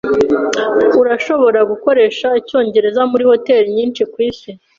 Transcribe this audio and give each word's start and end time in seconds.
Urashobora 1.01 1.59
gukoresha 1.71 2.27
icyongereza 2.39 3.01
muri 3.11 3.23
hoteri 3.31 3.67
nyinshi 3.77 4.01
kwisi. 4.13 4.49